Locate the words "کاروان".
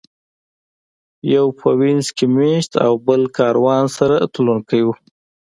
3.37-3.83